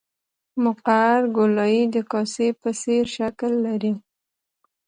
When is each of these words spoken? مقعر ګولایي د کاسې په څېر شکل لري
مقعر 0.63 1.21
ګولایي 1.37 1.83
د 1.95 1.97
کاسې 2.11 2.47
په 2.61 2.69
څېر 2.81 3.03
شکل 3.17 3.51
لري 3.65 3.93